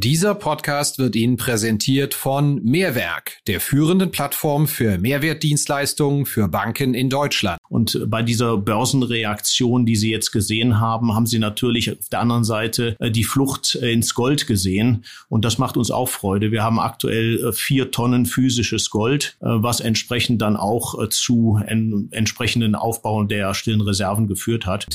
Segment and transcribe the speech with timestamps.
[0.00, 7.10] Dieser Podcast wird Ihnen präsentiert von Mehrwerk, der führenden Plattform für Mehrwertdienstleistungen für Banken in
[7.10, 7.58] Deutschland.
[7.68, 12.44] Und bei dieser Börsenreaktion, die Sie jetzt gesehen haben, haben Sie natürlich auf der anderen
[12.44, 15.04] Seite äh, die Flucht äh, ins Gold gesehen.
[15.28, 16.52] Und das macht uns auch Freude.
[16.52, 23.24] Wir haben aktuell äh, vier Tonnen physisches Gold, was entsprechend dann auch zu entsprechenden Aufbau
[23.24, 24.86] der stillen Reserven geführt hat.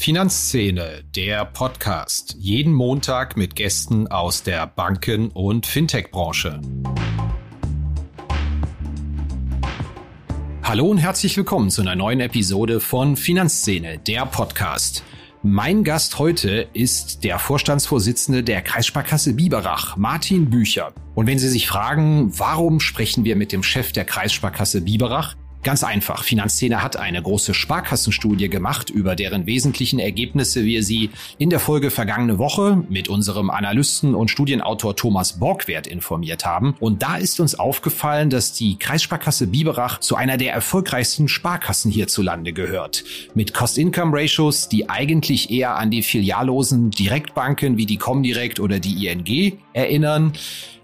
[0.00, 2.34] Finanzszene, der Podcast.
[2.38, 6.58] Jeden Montag mit Gästen aus der Banken- und Fintech-Branche.
[10.62, 15.04] Hallo und herzlich willkommen zu einer neuen Episode von Finanzszene, der Podcast.
[15.42, 20.94] Mein Gast heute ist der Vorstandsvorsitzende der Kreissparkasse Biberach, Martin Bücher.
[21.14, 25.84] Und wenn Sie sich fragen, warum sprechen wir mit dem Chef der Kreissparkasse Biberach, Ganz
[25.84, 26.24] einfach.
[26.24, 31.90] Finanzszene hat eine große Sparkassenstudie gemacht, über deren wesentlichen Ergebnisse wir Sie in der Folge
[31.90, 36.76] vergangene Woche mit unserem Analysten und Studienautor Thomas Borgwert informiert haben.
[36.80, 42.54] Und da ist uns aufgefallen, dass die Kreissparkasse Biberach zu einer der erfolgreichsten Sparkassen hierzulande
[42.54, 43.04] gehört.
[43.34, 49.58] Mit Cost-Income-Ratios, die eigentlich eher an die filiallosen Direktbanken wie die Comdirect oder die ING
[49.74, 50.32] erinnern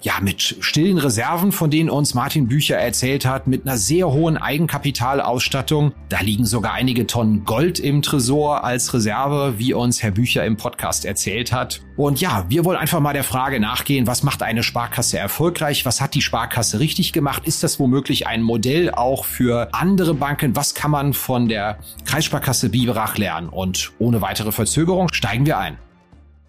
[0.07, 4.37] ja, mit stillen Reserven, von denen uns Martin Bücher erzählt hat, mit einer sehr hohen
[4.67, 5.93] Eigenkapitalausstattung.
[6.09, 10.57] Da liegen sogar einige Tonnen Gold im Tresor als Reserve, wie uns Herr Bücher im
[10.57, 11.83] Podcast erzählt hat.
[11.97, 15.87] Und ja, wir wollen einfach mal der Frage nachgehen, was macht eine Sparkasse erfolgreich?
[15.87, 17.47] Was hat die Sparkasse richtig gemacht?
[17.47, 20.57] Ist das womöglich ein Modell auch für andere Banken?
[20.57, 23.49] Was kann man von der Kreissparkasse Biberach lernen?
[23.49, 25.79] Und ohne weitere Verzögerung steigen wir ein.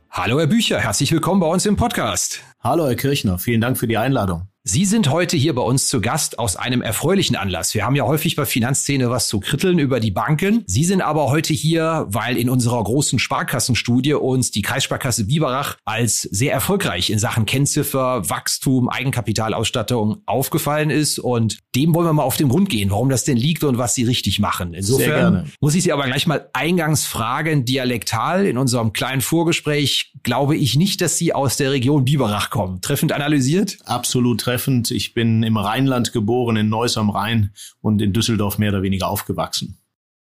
[0.10, 2.42] Hallo Herr Bücher, herzlich willkommen bei uns im Podcast.
[2.64, 4.48] Hallo Herr Kirchner, vielen Dank für die Einladung.
[4.70, 7.74] Sie sind heute hier bei uns zu Gast aus einem erfreulichen Anlass.
[7.74, 10.66] Wir haben ja häufig bei Finanzszene was zu kritteln über die Banken.
[10.68, 16.24] Sie sind aber heute hier, weil in unserer großen Sparkassenstudie uns die Kreissparkasse Biberach als
[16.24, 21.18] sehr erfolgreich in Sachen Kennziffer, Wachstum, Eigenkapitalausstattung aufgefallen ist.
[21.18, 23.96] Und dem wollen wir mal auf den Grund gehen, warum das denn liegt und was
[23.96, 24.74] Sie richtig machen.
[24.74, 30.58] Insofern muss ich Sie aber gleich mal eingangs fragen, dialektal in unserem kleinen Vorgespräch glaube
[30.58, 32.82] ich nicht, dass Sie aus der Region Biberach kommen.
[32.82, 33.78] Treffend analysiert?
[33.86, 34.92] Absolut treffend treffend.
[34.92, 37.52] Ich bin im Rheinland geboren, in Neuss am Rhein
[37.82, 39.78] und in Düsseldorf mehr oder weniger aufgewachsen.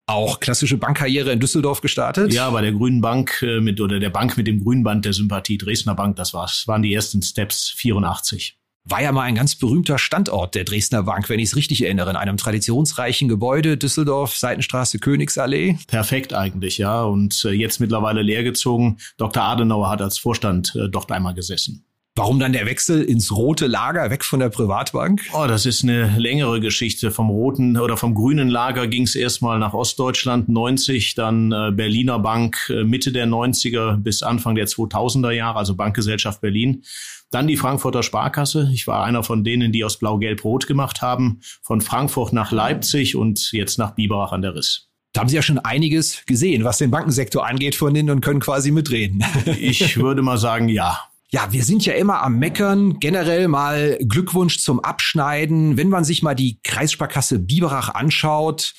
[0.08, 2.34] Auch klassische Bankkarriere in Düsseldorf gestartet?
[2.34, 5.14] Ja, bei der Grünen Bank äh, mit oder der Bank mit dem grünen Band der
[5.14, 9.56] Sympathie Dresdner Bank, das war's, waren die ersten Steps 84 war ja mal ein ganz
[9.56, 14.38] berühmter Standort der Dresdner Bank, wenn ich es richtig erinnere, in einem traditionsreichen Gebäude, Düsseldorf,
[14.38, 15.80] Seitenstraße, Königsallee.
[15.88, 17.04] Perfekt eigentlich, ja.
[17.04, 19.00] Und äh, jetzt mittlerweile leergezogen.
[19.18, 19.44] Dr.
[19.44, 21.85] Adenauer hat als Vorstand äh, dort einmal gesessen.
[22.18, 25.22] Warum dann der Wechsel ins rote Lager, weg von der Privatbank?
[25.34, 27.12] Oh, das ist eine längere Geschichte.
[27.12, 32.20] Vom roten oder vom grünen Lager ging es erstmal nach Ostdeutschland 90, dann äh, Berliner
[32.20, 36.84] Bank äh, Mitte der 90er bis Anfang der 2000er Jahre, also Bankgesellschaft Berlin.
[37.32, 38.70] Dann die Frankfurter Sparkasse.
[38.74, 41.42] Ich war einer von denen, die aus Blau-Gelb-Rot gemacht haben.
[41.64, 44.88] Von Frankfurt nach Leipzig und jetzt nach Biberach an der Riss.
[45.12, 48.40] Da haben Sie ja schon einiges gesehen, was den Bankensektor angeht von denen und können
[48.40, 49.22] quasi mitreden.
[49.60, 51.10] ich würde mal sagen, ja.
[51.36, 52.98] Ja, wir sind ja immer am Meckern.
[53.02, 55.76] Generell mal Glückwunsch zum Abschneiden.
[55.76, 58.74] Wenn man sich mal die Kreissparkasse Biberach anschaut,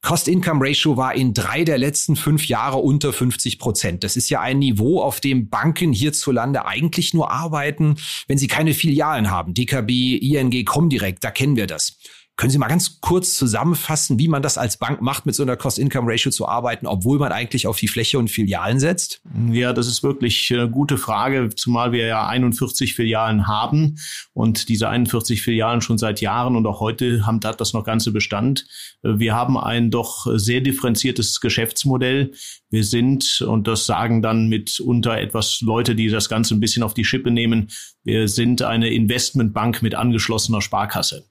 [0.00, 4.02] Cost-Income-Ratio war in drei der letzten fünf Jahre unter 50 Prozent.
[4.02, 7.94] Das ist ja ein Niveau, auf dem Banken hierzulande eigentlich nur arbeiten,
[8.26, 9.54] wenn sie keine Filialen haben.
[9.54, 11.98] DKB, ING, Comdirect, da kennen wir das.
[12.36, 15.56] Können Sie mal ganz kurz zusammenfassen, wie man das als Bank macht, mit so einer
[15.56, 19.20] Cost-Income-Ratio zu arbeiten, obwohl man eigentlich auf die Fläche und Filialen setzt?
[19.50, 23.98] Ja, das ist wirklich eine gute Frage, zumal wir ja 41 Filialen haben
[24.32, 28.12] und diese 41 Filialen schon seit Jahren und auch heute haben, hat das noch ganze
[28.12, 28.66] Bestand.
[29.02, 32.32] Wir haben ein doch sehr differenziertes Geschäftsmodell.
[32.70, 36.94] Wir sind, und das sagen dann mitunter etwas Leute, die das Ganze ein bisschen auf
[36.94, 37.68] die Schippe nehmen,
[38.04, 41.26] wir sind eine Investmentbank mit angeschlossener Sparkasse.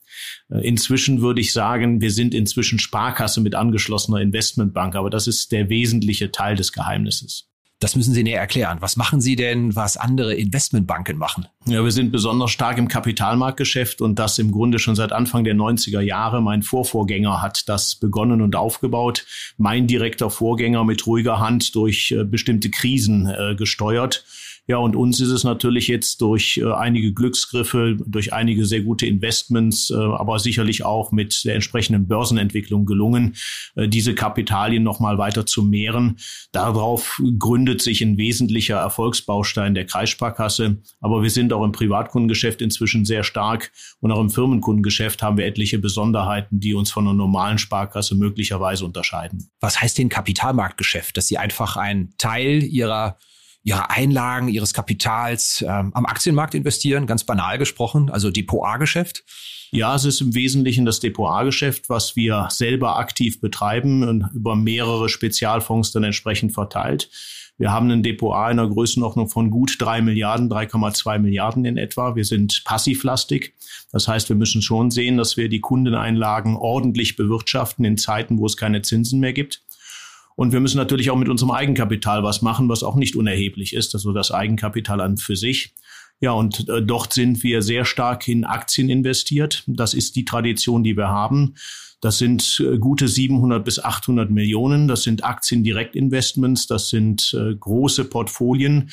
[0.49, 5.51] Äh, inzwischen würde ich sagen, wir sind inzwischen Sparkasse mit angeschlossener Investmentbank, aber das ist
[5.51, 7.47] der wesentliche Teil des Geheimnisses.
[7.81, 8.77] Das müssen Sie näher erklären.
[8.80, 11.47] Was machen Sie denn, was andere Investmentbanken machen?
[11.65, 15.56] Ja, wir sind besonders stark im Kapitalmarktgeschäft und das im Grunde schon seit Anfang der
[15.56, 16.44] 90er Jahre.
[16.44, 19.25] Mein Vorvorgänger hat das begonnen und aufgebaut.
[19.57, 24.25] Mein direkter Vorgänger mit ruhiger Hand durch äh, bestimmte Krisen äh, gesteuert.
[24.68, 29.08] Ja, und uns ist es natürlich jetzt durch äh, einige Glücksgriffe, durch einige sehr gute
[29.08, 33.36] Investments, äh, aber sicherlich auch mit der entsprechenden Börsenentwicklung gelungen,
[33.75, 36.18] äh, diese Kapitalien nochmal weiter zu mehren.
[36.52, 40.78] Darauf gründet sich ein wesentlicher Erfolgsbaustein der Kreissparkasse.
[41.00, 45.48] Aber wir sind auch im Privatkundengeschäft inzwischen sehr stark und auch im Firmenkundengeschäft haben wir
[45.48, 49.50] etliche Besonderheiten, die uns von einer normalen Sparkasse möglicherweise unterscheiden.
[49.60, 51.18] Was heißt denn Kapitalmarktgeschäft?
[51.18, 53.18] Dass Sie einfach einen Teil Ihrer
[53.63, 59.24] ihre Einlagen, ihres Kapitals ähm, am Aktienmarkt investieren, ganz banal gesprochen, also Depot-A-Geschäft?
[59.72, 65.08] Ja, es ist im Wesentlichen das Depot-A-Geschäft, was wir selber aktiv betreiben und über mehrere
[65.08, 67.10] Spezialfonds dann entsprechend verteilt.
[67.58, 71.78] Wir haben ein Depot A in einer Größenordnung von gut drei Milliarden, 3,2 Milliarden in
[71.78, 72.16] etwa.
[72.16, 73.54] Wir sind passivlastig.
[73.92, 78.48] Das heißt, wir müssen schon sehen, dass wir die Kundeneinlagen ordentlich bewirtschaften in Zeiten, wo
[78.48, 79.62] es keine Zinsen mehr gibt.
[80.41, 83.93] Und wir müssen natürlich auch mit unserem Eigenkapital was machen, was auch nicht unerheblich ist,
[83.93, 85.75] also das Eigenkapital an für sich.
[86.19, 89.63] Ja, und äh, dort sind wir sehr stark in Aktien investiert.
[89.67, 91.53] Das ist die Tradition, die wir haben.
[92.01, 94.88] Das sind äh, gute 700 bis 800 Millionen.
[94.88, 96.68] Das sind Aktiendirektinvestments.
[96.68, 98.89] Das sind äh, große Portfolien,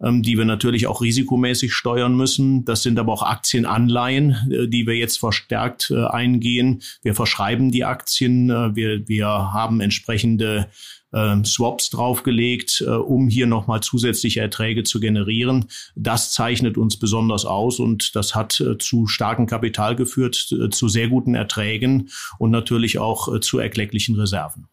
[0.00, 2.64] ähm, die wir natürlich auch risikomäßig steuern müssen.
[2.64, 6.82] Das sind aber auch Aktienanleihen, äh, die wir jetzt verstärkt eingehen.
[7.02, 8.48] Wir verschreiben die Aktien.
[8.48, 10.68] Wir, wir haben entsprechende
[11.12, 15.66] ähm, Swaps draufgelegt, äh, um hier nochmal zusätzliche Erträge zu generieren.
[15.94, 20.88] Das zeichnet uns besonders aus und das hat äh, zu starkem Kapital geführt, äh, zu
[20.88, 24.68] sehr guten Erträgen und natürlich auch zu erklecklichen Reserven.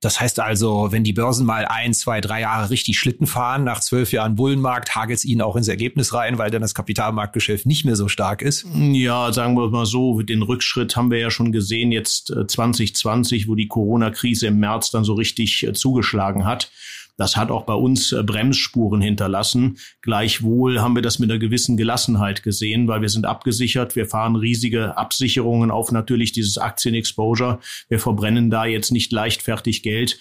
[0.00, 3.80] Das heißt also, wenn die Börsen mal ein, zwei, drei Jahre richtig Schlitten fahren, nach
[3.80, 7.84] zwölf Jahren Bullenmarkt, hagelt es ihnen auch ins Ergebnis rein, weil dann das Kapitalmarktgeschäft nicht
[7.84, 8.64] mehr so stark ist?
[8.74, 13.48] Ja, sagen wir mal so, den Rückschritt haben wir ja schon gesehen jetzt 2020, äh,
[13.48, 16.70] wo die Corona-Krise im März dann so richtig äh, zugeschlagen hat.
[17.18, 19.78] Das hat auch bei uns äh, Bremsspuren hinterlassen.
[20.00, 23.96] Gleichwohl haben wir das mit einer gewissen Gelassenheit gesehen, weil wir sind abgesichert.
[23.96, 27.58] Wir fahren riesige Absicherungen auf natürlich dieses Aktienexposure.
[27.88, 30.18] Wir verbrennen da jetzt nicht leichtfertig Geld.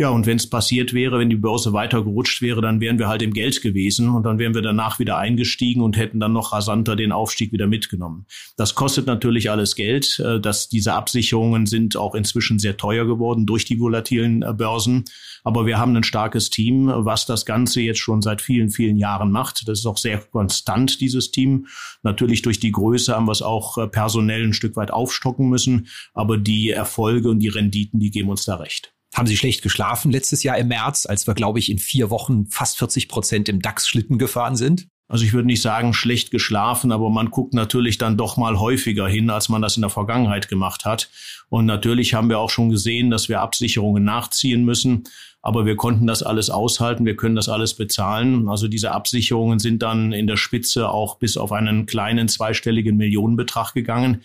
[0.00, 3.06] Ja, und wenn es passiert wäre, wenn die Börse weiter gerutscht wäre, dann wären wir
[3.06, 6.54] halt im Geld gewesen und dann wären wir danach wieder eingestiegen und hätten dann noch
[6.54, 8.24] rasanter den Aufstieg wieder mitgenommen.
[8.56, 10.18] Das kostet natürlich alles Geld.
[10.18, 15.04] Äh, dass diese Absicherungen sind auch inzwischen sehr teuer geworden durch die volatilen äh, Börsen.
[15.44, 19.30] Aber wir haben ein starkes Team, was das Ganze jetzt schon seit vielen, vielen Jahren
[19.30, 19.68] macht.
[19.68, 21.66] Das ist auch sehr konstant, dieses Team.
[22.02, 25.88] Natürlich durch die Größe haben wir es auch äh, personell ein Stück weit aufstocken müssen.
[26.14, 28.94] Aber die Erfolge und die Renditen, die geben uns da recht.
[29.14, 32.46] Haben Sie schlecht geschlafen letztes Jahr im März, als wir, glaube ich, in vier Wochen
[32.46, 34.86] fast 40 Prozent im DAX Schlitten gefahren sind?
[35.10, 39.08] Also ich würde nicht sagen schlecht geschlafen, aber man guckt natürlich dann doch mal häufiger
[39.08, 41.10] hin, als man das in der Vergangenheit gemacht hat.
[41.48, 45.02] Und natürlich haben wir auch schon gesehen, dass wir Absicherungen nachziehen müssen.
[45.42, 48.48] Aber wir konnten das alles aushalten, wir können das alles bezahlen.
[48.48, 53.72] Also diese Absicherungen sind dann in der Spitze auch bis auf einen kleinen zweistelligen Millionenbetrag
[53.74, 54.20] gegangen.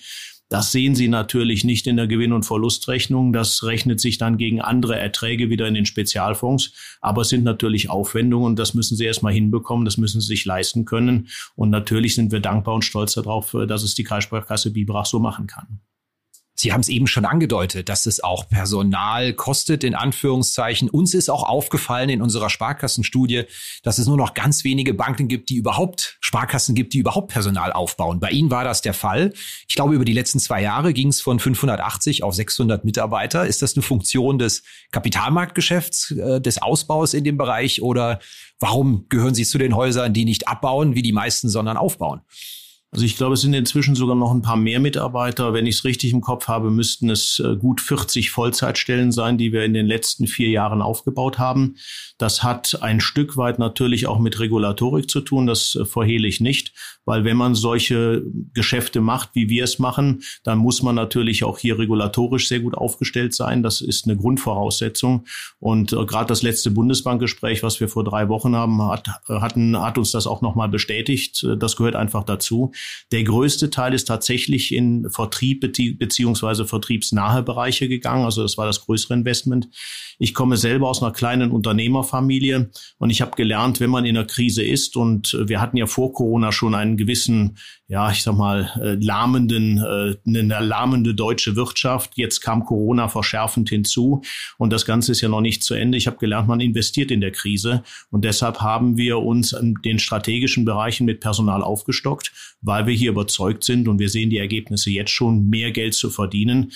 [0.50, 3.34] Das sehen Sie natürlich nicht in der Gewinn- und Verlustrechnung.
[3.34, 6.72] Das rechnet sich dann gegen andere Erträge wieder in den Spezialfonds.
[7.02, 9.86] Aber es sind natürlich Aufwendungen und das müssen Sie erstmal hinbekommen.
[9.86, 11.30] Das müssen Sie sich leisten können.
[11.56, 15.48] Und natürlich sind wir dankbar und stolz darauf, dass es die Kreissparkasse Biberach so machen
[15.48, 15.82] kann.
[16.58, 20.90] Sie haben es eben schon angedeutet, dass es auch Personal kostet, in Anführungszeichen.
[20.90, 23.44] Uns ist auch aufgefallen in unserer Sparkassenstudie,
[23.84, 27.74] dass es nur noch ganz wenige Banken gibt, die überhaupt Sparkassen gibt, die überhaupt Personal
[27.74, 28.22] aufbauen.
[28.22, 29.34] Bei Ihnen war das der Fall.
[29.68, 33.46] Ich glaube, über die letzten zwei Jahre ging es von 580 auf 600 Mitarbeiter.
[33.46, 38.20] Ist das eine Funktion des Kapitalmarktgeschäfts, äh, des Ausbaus in dem Bereich oder
[38.60, 42.22] warum gehören Sie zu den Häusern, die nicht abbauen wie die meisten, sondern aufbauen?
[42.96, 45.52] Also ich glaube, es sind inzwischen sogar noch ein paar mehr Mitarbeiter.
[45.52, 49.52] Wenn ich es richtig im Kopf habe, müssten es äh, gut 40 Vollzeitstellen sein, die
[49.52, 51.76] wir in den letzten vier Jahren aufgebaut haben.
[52.18, 55.46] Das hat ein Stück weit natürlich auch mit Regulatorik zu tun.
[55.46, 56.72] Das äh, verhehle ich nicht,
[57.04, 61.58] weil wenn man solche Geschäfte macht, wie wir es machen, dann muss man natürlich auch
[61.58, 63.62] hier regulatorisch sehr gut aufgestellt sein.
[63.62, 65.26] Das ist eine Grundvoraussetzung.
[65.60, 69.98] Und äh, gerade das letzte Bundesbankgespräch, was wir vor drei Wochen haben, hat, hatten, hat
[69.98, 71.46] uns das auch nochmal bestätigt.
[71.58, 72.72] Das gehört einfach dazu.
[73.12, 78.26] Der größte Teil ist tatsächlich in Vertrieb beziehungsweise vertriebsnahe Bereiche gegangen.
[78.26, 79.70] Also das war das größere Investment.
[80.20, 84.28] Ich komme selber aus einer kleinen Unternehmerfamilie und ich habe gelernt, wenn man in einer
[84.28, 88.72] Krise ist und wir hatten ja vor Corona schon einen gewissen, ja, ich sag mal,
[88.82, 92.12] äh, lahmenden, äh, eine lahmende deutsche Wirtschaft.
[92.16, 94.22] Jetzt kam Corona verschärfend hinzu
[94.58, 95.98] und das Ganze ist ja noch nicht zu Ende.
[95.98, 100.00] Ich habe gelernt, man investiert in der Krise und deshalb haben wir uns in den
[100.00, 104.38] strategischen Bereichen mit Personal aufgestockt, weil weil wir hier überzeugt sind und wir sehen die
[104.38, 106.72] Ergebnisse jetzt schon, mehr Geld zu verdienen.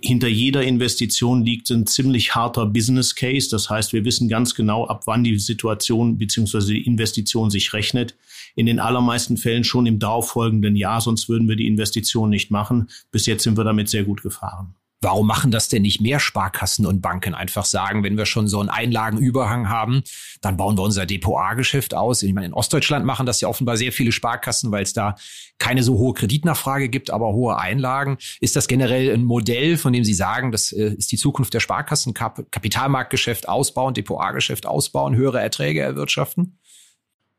[0.00, 3.48] Hinter jeder Investition liegt ein ziemlich harter Business Case.
[3.50, 6.74] Das heißt, wir wissen ganz genau, ab wann die Situation bzw.
[6.74, 8.14] die Investition sich rechnet.
[8.54, 12.90] In den allermeisten Fällen schon im darauffolgenden Jahr, sonst würden wir die Investition nicht machen.
[13.10, 14.74] Bis jetzt sind wir damit sehr gut gefahren.
[15.02, 17.34] Warum machen das denn nicht mehr Sparkassen und Banken?
[17.34, 20.02] Einfach sagen, wenn wir schon so einen Einlagenüberhang haben,
[20.40, 22.22] dann bauen wir unser Depot A-Geschäft aus.
[22.22, 25.16] Ich meine, in Ostdeutschland machen das ja offenbar sehr viele Sparkassen, weil es da
[25.58, 28.16] keine so hohe Kreditnachfrage gibt, aber hohe Einlagen.
[28.40, 31.60] Ist das generell ein Modell, von dem Sie sagen, das äh, ist die Zukunft der
[31.60, 32.14] Sparkassen?
[32.14, 36.58] Kapitalmarktgeschäft ausbauen, Depot A-Geschäft ausbauen, höhere Erträge erwirtschaften?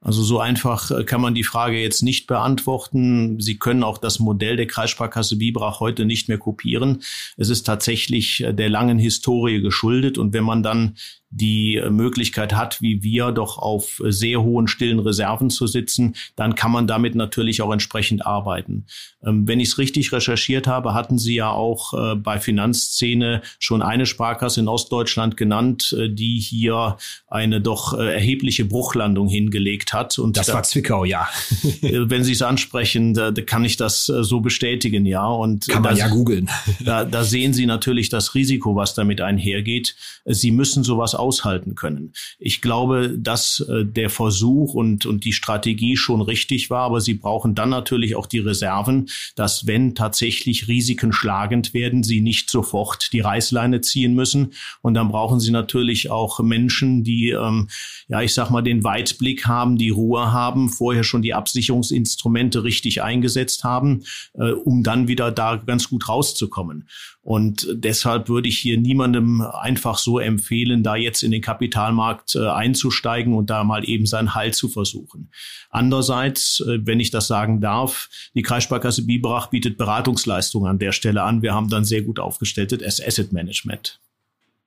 [0.04, 3.40] Also so einfach äh, kann man die Frage jetzt nicht beantworten.
[3.40, 7.02] Sie können auch das Modell der Kreissparkasse Biberach heute nicht mehr kopieren.
[7.38, 10.18] Es ist tatsächlich äh, der langen Historie geschuldet.
[10.18, 10.98] Und wenn man dann
[11.36, 16.72] die Möglichkeit hat, wie wir doch auf sehr hohen stillen Reserven zu sitzen, dann kann
[16.72, 18.86] man damit natürlich auch entsprechend arbeiten.
[19.26, 23.82] Ähm, wenn ich es richtig recherchiert habe, hatten Sie ja auch äh, bei Finanzszene schon
[23.82, 26.98] eine Sparkasse in Ostdeutschland genannt, äh, die hier
[27.28, 30.20] eine doch äh, erhebliche Bruchlandung hingelegt hat.
[30.20, 31.28] Und das da, war Zwickau, ja.
[31.82, 35.26] wenn Sie es ansprechen, da, da, kann ich das so bestätigen, ja.
[35.26, 36.50] Und kann man da, ja googeln.
[36.84, 39.96] Da, da sehen Sie natürlich das Risiko, was damit einhergeht.
[40.26, 42.12] Sie müssen sowas aushalten können.
[42.38, 47.14] Ich glaube, dass äh, der Versuch und, und die Strategie schon richtig war, aber sie
[47.14, 53.14] brauchen dann natürlich auch die Reserven, dass wenn tatsächlich Risiken schlagend werden, sie nicht sofort
[53.14, 54.54] die Reißleine ziehen müssen.
[54.82, 57.70] Und dann brauchen sie natürlich auch Menschen, die, ähm,
[58.10, 63.02] ja, ich sag mal, den Weitblick haben, die Ruhe haben, vorher schon die Absicherungsinstrumente richtig
[63.02, 64.04] eingesetzt haben,
[64.34, 66.90] äh, um dann wieder da ganz gut rauszukommen.
[67.24, 72.50] Und deshalb würde ich hier niemandem einfach so empfehlen, da jetzt in den Kapitalmarkt äh,
[72.50, 75.32] einzusteigen und da mal eben seinen Heil zu versuchen.
[75.70, 81.24] Andererseits, äh, wenn ich das sagen darf, die Kreissparkasse Biberach bietet Beratungsleistungen an der Stelle
[81.24, 81.42] an.
[81.42, 84.03] Wir haben dann sehr gut aufgestelltes Asset Management.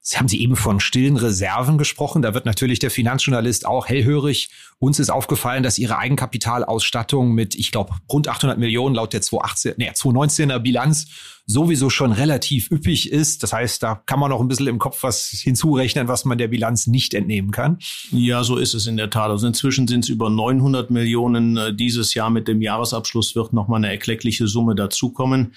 [0.09, 2.23] Sie haben Sie eben von stillen Reserven gesprochen.
[2.23, 4.51] Da wird natürlich der Finanzjournalist auch hellhörig.
[4.79, 9.75] Uns ist aufgefallen, dass Ihre Eigenkapitalausstattung mit, ich glaube, rund 800 Millionen laut der 2018,
[9.79, 11.09] nee, 2019er Bilanz
[11.45, 13.43] sowieso schon relativ üppig ist.
[13.43, 16.49] Das heißt, da kann man noch ein bisschen im Kopf was hinzurechnen, was man der
[16.49, 17.79] Bilanz nicht entnehmen kann.
[18.13, 19.31] Ja, so ist es in der Tat.
[19.31, 21.57] Also inzwischen sind es über 900 Millionen.
[21.57, 25.55] Äh, dieses Jahr mit dem Jahresabschluss wird noch mal eine erkleckliche Summe dazukommen.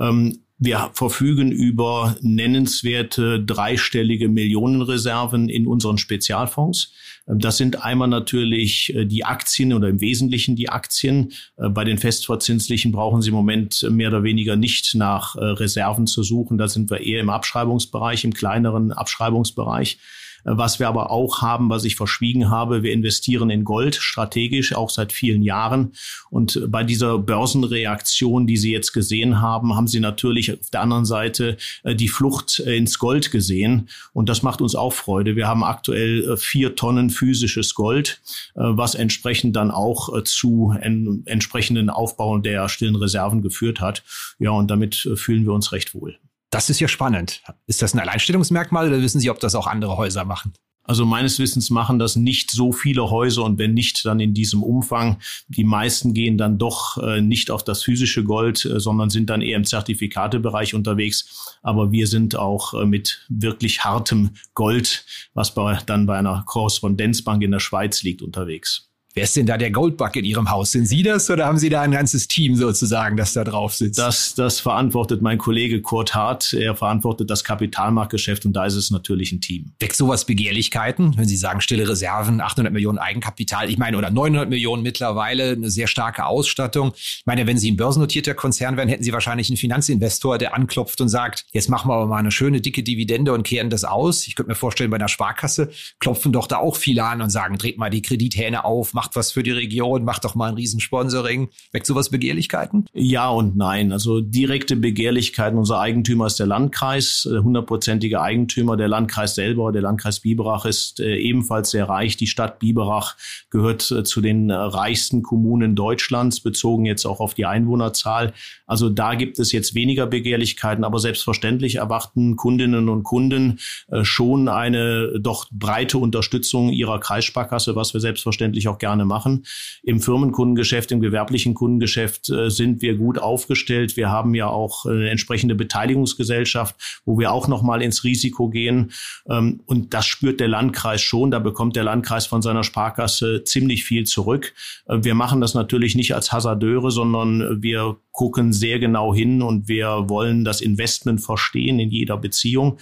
[0.00, 6.92] Ähm, wir verfügen über nennenswerte dreistellige Millionenreserven in unseren Spezialfonds.
[7.28, 11.32] Ähm, das sind einmal natürlich äh, die Aktien oder im Wesentlichen die Aktien.
[11.56, 16.06] Äh, bei den festverzinslichen brauchen Sie im Moment mehr oder weniger nicht nach äh, Reserven
[16.06, 16.58] zu suchen.
[16.58, 19.98] Da sind wir eher im Abschreibungsbereich, im kleineren Abschreibungsbereich.
[20.44, 24.90] Was wir aber auch haben, was ich verschwiegen habe, wir investieren in Gold strategisch, auch
[24.90, 25.92] seit vielen Jahren.
[26.30, 31.04] Und bei dieser Börsenreaktion, die Sie jetzt gesehen haben, haben Sie natürlich auf der anderen
[31.04, 33.88] Seite äh, die Flucht äh, ins Gold gesehen.
[34.12, 35.36] Und das macht uns auch Freude.
[35.36, 38.20] Wir haben aktuell äh, vier Tonnen physisches Gold,
[38.54, 44.02] was entsprechend dann auch zu entsprechenden Aufbau der stillen Reserven geführt hat.
[44.38, 46.18] Ja, und damit fühlen wir uns recht wohl.
[46.54, 47.42] Das ist ja spannend.
[47.66, 50.52] Ist das ein Alleinstellungsmerkmal oder wissen Sie, ob das auch andere Häuser machen?
[50.84, 54.62] Also meines Wissens machen das nicht so viele Häuser und wenn nicht, dann in diesem
[54.62, 55.18] Umfang.
[55.48, 59.40] Die meisten gehen dann doch äh, nicht auf das physische Gold, äh, sondern sind dann
[59.40, 61.56] eher im Zertifikatebereich unterwegs.
[61.62, 67.42] Aber wir sind auch äh, mit wirklich hartem Gold, was bei, dann bei einer Korrespondenzbank
[67.42, 68.93] in der Schweiz liegt, unterwegs.
[69.16, 70.72] Wer ist denn da der Goldbug in Ihrem Haus?
[70.72, 73.96] Sind Sie das oder haben Sie da ein ganzes Team sozusagen, das da drauf sitzt?
[73.96, 76.52] Das, das verantwortet mein Kollege Kurt Hart.
[76.52, 79.70] Er verantwortet das Kapitalmarktgeschäft und da ist es natürlich ein Team.
[79.78, 84.50] Weckt sowas Begehrlichkeiten, wenn Sie sagen, stille Reserven, 800 Millionen Eigenkapital, ich meine, oder 900
[84.50, 86.90] Millionen mittlerweile, eine sehr starke Ausstattung.
[86.96, 91.00] Ich meine, wenn Sie ein börsennotierter Konzern wären, hätten Sie wahrscheinlich einen Finanzinvestor, der anklopft
[91.00, 94.26] und sagt, jetzt machen wir aber mal eine schöne dicke Dividende und kehren das aus.
[94.26, 97.58] Ich könnte mir vorstellen, bei einer Sparkasse klopfen doch da auch viele an und sagen,
[97.58, 101.48] dreht mal die Kredithähne auf, macht was für die Region, macht doch mal ein Riesensponsoring.
[101.72, 102.86] Weckt sowas Begehrlichkeiten?
[102.92, 103.92] Ja und nein.
[103.92, 105.58] Also direkte Begehrlichkeiten.
[105.58, 108.76] Unser Eigentümer ist der Landkreis, äh, hundertprozentige Eigentümer.
[108.76, 112.16] Der Landkreis selber, der Landkreis Biberach ist äh, ebenfalls sehr reich.
[112.16, 113.16] Die Stadt Biberach
[113.50, 118.32] gehört äh, zu den reichsten Kommunen Deutschlands, bezogen jetzt auch auf die Einwohnerzahl.
[118.66, 123.58] Also da gibt es jetzt weniger Begehrlichkeiten, aber selbstverständlich erwarten Kundinnen und Kunden
[124.02, 129.44] schon eine doch breite Unterstützung ihrer Kreissparkasse, was wir selbstverständlich auch gerne gerne machen.
[129.82, 133.96] Im Firmenkundengeschäft, im gewerblichen Kundengeschäft äh, sind wir gut aufgestellt.
[133.96, 138.92] Wir haben ja auch eine entsprechende Beteiligungsgesellschaft, wo wir auch nochmal ins Risiko gehen.
[139.28, 141.30] Ähm, und das spürt der Landkreis schon.
[141.30, 144.54] Da bekommt der Landkreis von seiner Sparkasse ziemlich viel zurück.
[144.86, 149.66] Äh, wir machen das natürlich nicht als Hasardeure, sondern wir gucken sehr genau hin und
[149.66, 152.78] wir wollen das Investment verstehen in jeder Beziehung.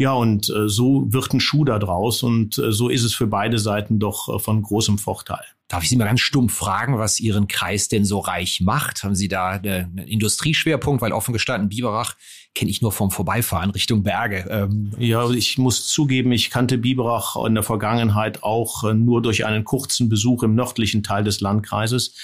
[0.00, 3.26] Ja, und äh, so wird ein Schuh da draus und äh, so ist es für
[3.26, 5.44] beide Seiten doch äh, von großem Vorteil.
[5.68, 9.04] Darf ich Sie mal ganz stumpf fragen, was Ihren Kreis denn so reich macht?
[9.04, 11.02] Haben Sie da einen Industrieschwerpunkt?
[11.02, 12.16] Weil offen gestanden, Biberach
[12.54, 14.46] kenne ich nur vom Vorbeifahren Richtung Berge.
[14.50, 19.44] Ähm ja, ich muss zugeben, ich kannte Biberach in der Vergangenheit auch äh, nur durch
[19.44, 22.14] einen kurzen Besuch im nördlichen Teil des Landkreises.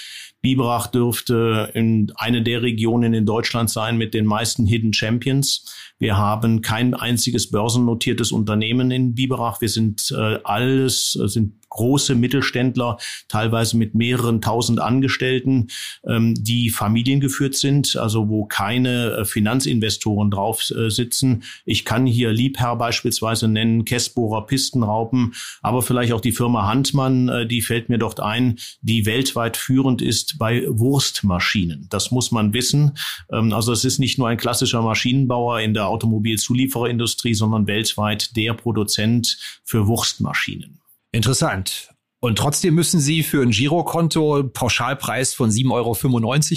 [0.41, 5.73] Biberach dürfte in eine der Regionen in Deutschland sein mit den meisten Hidden Champions.
[5.99, 9.61] Wir haben kein einziges börsennotiertes Unternehmen in Biberach.
[9.61, 12.97] Wir sind äh, alles, äh, sind große Mittelständler,
[13.29, 15.67] teilweise mit mehreren tausend Angestellten,
[16.05, 21.43] ähm, die familiengeführt sind, also wo keine äh, Finanzinvestoren drauf äh, sitzen.
[21.65, 27.47] Ich kann hier Liebherr beispielsweise nennen, Kessbohrer Pistenraupen, aber vielleicht auch die Firma Handmann, äh,
[27.47, 31.87] die fällt mir dort ein, die weltweit führend ist bei Wurstmaschinen.
[31.89, 32.97] Das muss man wissen.
[33.31, 38.53] Ähm, also es ist nicht nur ein klassischer Maschinenbauer in der Automobilzuliefererindustrie, sondern weltweit der
[38.53, 40.79] Produzent für Wurstmaschinen.
[41.13, 41.89] Interessant.
[42.19, 45.93] Und trotzdem müssen Sie für ein Girokonto Pauschalpreis von 7,95 Euro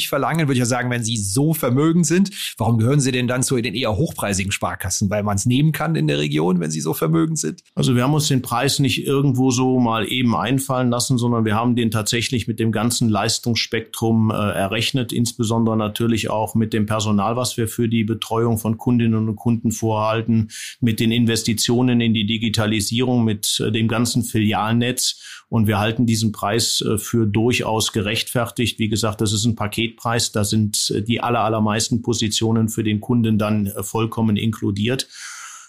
[0.08, 0.48] verlangen.
[0.48, 3.60] Würde ich ja sagen, wenn Sie so vermögend sind, warum gehören Sie denn dann zu
[3.60, 5.10] den eher hochpreisigen Sparkassen?
[5.10, 7.60] Weil man es nehmen kann in der Region, wenn Sie so vermögend sind?
[7.74, 11.56] Also wir haben uns den Preis nicht irgendwo so mal eben einfallen lassen, sondern wir
[11.56, 17.36] haben den tatsächlich mit dem ganzen Leistungsspektrum äh, errechnet, insbesondere natürlich auch mit dem Personal,
[17.36, 20.48] was wir für die Betreuung von Kundinnen und Kunden vorhalten,
[20.80, 26.30] mit den Investitionen in die Digitalisierung, mit äh, dem ganzen Filialnetz und wir halten diesen
[26.30, 28.78] Preis äh, für durchaus gerechtfertigt.
[28.78, 30.30] Wie gesagt, das ist ein Paketpreis.
[30.30, 35.08] Da sind äh, die aller, allermeisten Positionen für den Kunden dann äh, vollkommen inkludiert.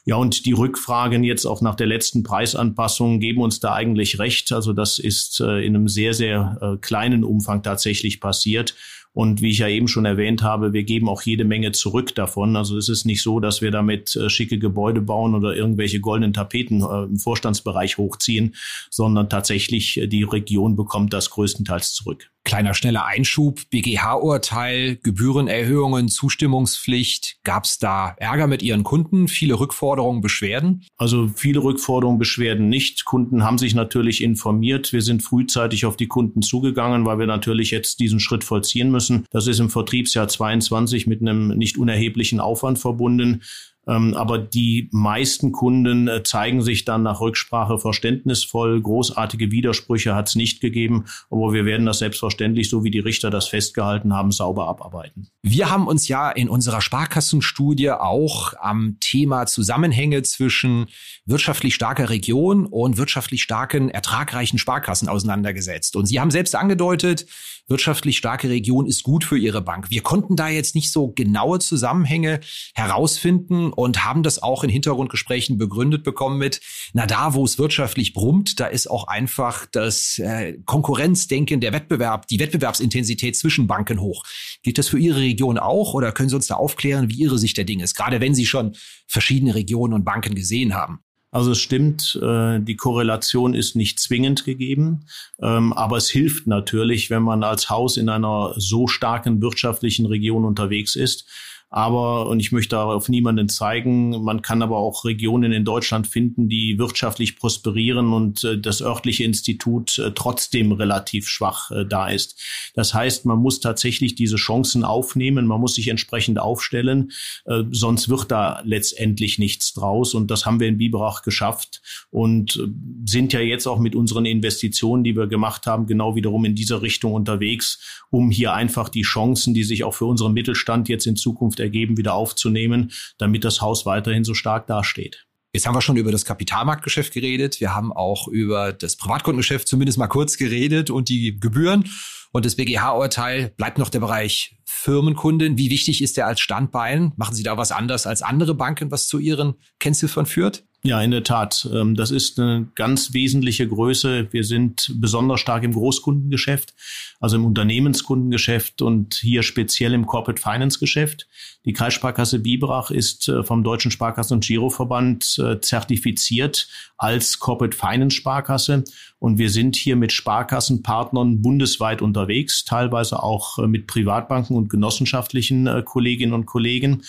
[0.06, 4.52] Ja, und die Rückfragen jetzt auch nach der letzten Preisanpassung geben uns da eigentlich recht.
[4.52, 8.74] Also das ist in einem sehr, sehr kleinen Umfang tatsächlich passiert.
[9.14, 12.56] Und wie ich ja eben schon erwähnt habe, wir geben auch jede Menge zurück davon.
[12.56, 16.34] Also es ist nicht so, dass wir damit äh, schicke Gebäude bauen oder irgendwelche goldenen
[16.34, 18.56] Tapeten äh, im Vorstandsbereich hochziehen,
[18.90, 22.32] sondern tatsächlich äh, die Region bekommt das größtenteils zurück.
[22.44, 27.38] Kleiner schneller Einschub, BGH-Urteil, Gebührenerhöhungen, Zustimmungspflicht.
[27.44, 29.28] Gab es da Ärger mit Ihren Kunden?
[29.28, 30.84] Viele Rückforderungen, Beschwerden?
[30.98, 33.06] Also viele Rückforderungen, Beschwerden nicht.
[33.06, 34.92] Kunden haben sich natürlich informiert.
[34.92, 39.01] Wir sind frühzeitig auf die Kunden zugegangen, weil wir natürlich jetzt diesen Schritt vollziehen müssen.
[39.32, 43.42] Das ist im Vertriebsjahr 22 mit einem nicht unerheblichen Aufwand verbunden.
[43.88, 48.80] Ähm, aber die meisten Kunden äh, zeigen sich dann nach Rücksprache verständnisvoll.
[48.80, 53.32] Großartige Widersprüche hat es nicht gegeben, aber wir werden das selbstverständlich, so wie die Richter
[53.32, 55.30] das festgehalten haben, sauber abarbeiten.
[55.42, 60.86] Wir haben uns ja in unserer Sparkassenstudie auch am Thema Zusammenhänge zwischen
[61.26, 65.96] wirtschaftlich starker Region und wirtschaftlich starken, ertragreichen Sparkassen auseinandergesetzt.
[65.96, 67.26] Und Sie haben selbst angedeutet,
[67.68, 69.90] wirtschaftlich starke Region ist gut für Ihre Bank.
[69.90, 72.42] Wir konnten da jetzt nicht so genaue Zusammenhänge
[72.76, 76.62] herausfinden und haben das auch in Hintergrundgesprächen begründet bekommen mit,
[76.94, 82.28] na da, wo es wirtschaftlich brummt, da ist auch einfach das äh, Konkurrenzdenken, der Wettbewerb,
[82.28, 84.24] die Wettbewerbsintensität zwischen Banken hoch.
[84.64, 87.58] Gilt das für Ihre Region auch oder können Sie uns da aufklären, wie Ihre Sicht
[87.58, 88.76] der Dinge ist, gerade wenn Sie schon
[89.08, 91.00] verschiedene Regionen und Banken gesehen haben?
[91.34, 95.06] Also es stimmt, äh, die Korrelation ist nicht zwingend gegeben,
[95.42, 100.44] ähm, aber es hilft natürlich, wenn man als Haus in einer so starken wirtschaftlichen Region
[100.44, 101.30] unterwegs ist,
[101.74, 106.50] aber, und ich möchte darauf niemanden zeigen, man kann aber auch Regionen in Deutschland finden,
[106.50, 112.42] die wirtschaftlich prosperieren und äh, das örtliche Institut äh, trotzdem relativ schwach äh, da ist.
[112.76, 117.14] Das heißt, man muss tatsächlich diese Chancen aufnehmen, man muss sich entsprechend aufstellen,
[117.46, 120.14] äh, sonst wird da letztendlich nichts draus.
[120.14, 122.68] Und das haben wir in Biberach geschafft und äh,
[123.06, 126.82] sind ja jetzt auch mit unseren Investitionen, die wir gemacht haben, genau wiederum in dieser
[126.82, 131.16] Richtung unterwegs, um hier einfach die Chancen, die sich auch für unseren Mittelstand jetzt in
[131.16, 135.26] Zukunft ergeben, wieder aufzunehmen, damit das Haus weiterhin so stark dasteht.
[135.54, 137.60] Jetzt haben wir schon über das Kapitalmarktgeschäft geredet.
[137.60, 141.90] Wir haben auch über das Privatkundengeschäft zumindest mal kurz geredet und die Gebühren.
[142.32, 145.58] Und das BGH-Urteil bleibt noch der Bereich Firmenkunden.
[145.58, 147.12] Wie wichtig ist der als Standbein?
[147.18, 150.64] Machen Sie da was anders als andere Banken, was zu Ihren Kennziffern führt?
[150.84, 151.70] Ja, in der Tat.
[151.72, 154.30] Ähm, das ist eine ganz wesentliche Größe.
[154.32, 156.74] Wir sind besonders stark im Großkundengeschäft,
[157.20, 161.28] also im Unternehmenskundengeschäft und hier speziell im Corporate Finance Geschäft.
[161.66, 166.68] Die Kreissparkasse Biberach ist äh, vom Deutschen Sparkassen- und Giroverband äh, zertifiziert
[166.98, 168.84] als Corporate Finance Sparkasse.
[169.20, 175.70] Und wir sind hier mit Sparkassenpartnern bundesweit unterwegs, teilweise auch äh, mit Privatbanken und genossenschaftlichen
[175.86, 177.04] Kolleginnen und Kollegen.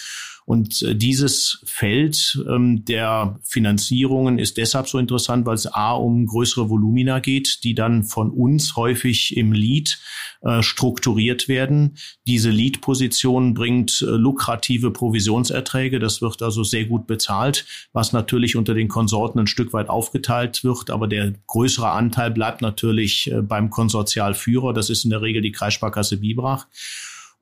[0.44, 6.26] Und äh, dieses Feld ähm, der Finanzierungen ist deshalb so interessant, weil es A um
[6.26, 9.98] größere Volumina geht, die dann von uns häufig im Lead
[10.42, 11.96] äh, strukturiert werden.
[12.26, 16.00] Diese Lead-Position bringt äh, lukrative Provisionserträge.
[16.00, 20.64] Das wird also sehr gut bezahlt, was natürlich unter den Konsorten ein Stück weit aufgeteilt
[20.64, 20.90] wird.
[20.90, 24.72] Aber der größere Anteil bleibt natürlich äh, beim Konsortialführer.
[24.72, 26.66] Das ist in der Regel die Kreissparkasse Biberach.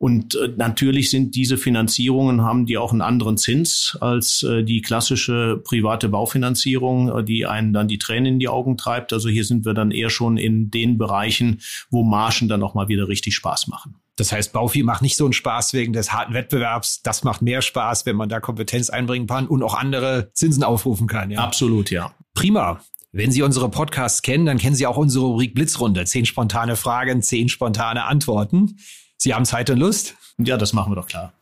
[0.00, 4.80] Und äh, natürlich sind diese Finanzierungen, haben die auch einen anderen Zins als äh, die
[4.80, 9.12] klassische private Baufinanzierung, äh, die einen dann die Tränen in die Augen treibt.
[9.12, 11.60] Also hier sind wir dann eher schon in den Bereichen,
[11.90, 13.96] wo Margen dann auch mal wieder richtig Spaß machen.
[14.16, 17.02] Das heißt, Baufi macht nicht so einen Spaß wegen des harten Wettbewerbs.
[17.02, 21.08] Das macht mehr Spaß, wenn man da Kompetenz einbringen kann und auch andere Zinsen aufrufen
[21.08, 21.30] kann.
[21.30, 21.40] Ja.
[21.40, 22.14] Absolut, ja.
[22.32, 22.80] Prima.
[23.12, 26.06] Wenn Sie unsere Podcasts kennen, dann kennen Sie auch unsere Rubrik Blitzrunde.
[26.06, 28.76] Zehn spontane Fragen, zehn spontane Antworten.
[29.22, 30.14] Sie haben Zeit und Lust?
[30.38, 31.34] Ja, das machen wir doch klar.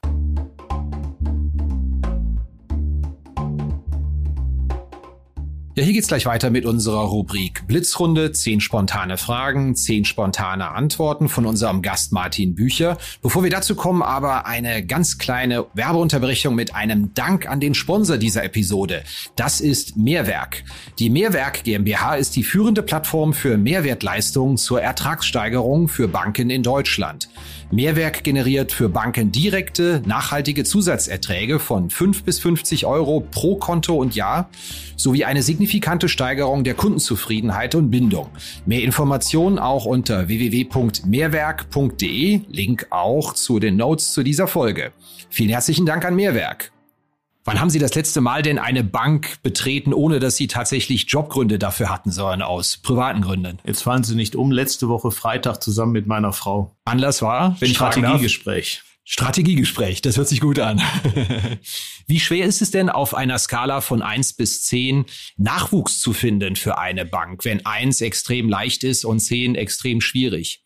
[5.79, 8.33] Ja, hier geht's gleich weiter mit unserer Rubrik Blitzrunde.
[8.33, 12.99] Zehn spontane Fragen, zehn spontane Antworten von unserem Gast Martin Bücher.
[13.23, 18.17] Bevor wir dazu kommen, aber eine ganz kleine Werbeunterbrechung mit einem Dank an den Sponsor
[18.17, 19.05] dieser Episode.
[19.37, 20.65] Das ist Mehrwerk.
[20.99, 27.29] Die Mehrwerk GmbH ist die führende Plattform für Mehrwertleistungen zur Ertragssteigerung für Banken in Deutschland.
[27.71, 34.15] Mehrwerk generiert für Banken direkte, nachhaltige Zusatzerträge von 5 bis 50 Euro pro Konto und
[34.15, 34.49] Jahr
[34.97, 38.31] sowie eine signifikante Steigerung der Kundenzufriedenheit und Bindung.
[38.65, 44.93] Mehr Informationen auch unter www.mehrwerk.de, Link auch zu den Notes zu dieser Folge.
[45.29, 46.73] Vielen herzlichen Dank an Mehrwerk.
[47.49, 51.59] Wann haben Sie das letzte Mal denn eine Bank betreten, ohne dass Sie tatsächlich Jobgründe
[51.59, 53.59] dafür hatten, sondern aus privaten Gründen?
[53.65, 54.53] Jetzt fallen Sie nicht um.
[54.53, 56.77] Letzte Woche Freitag zusammen mit meiner Frau.
[56.85, 57.57] Anlass war?
[57.63, 58.83] Strategiegespräch.
[59.03, 60.83] Strategiegespräch, das hört sich gut an.
[62.07, 65.07] Wie schwer ist es denn auf einer Skala von eins bis zehn
[65.39, 70.63] Nachwuchs zu finden für eine Bank, wenn eins extrem leicht ist und zehn extrem schwierig?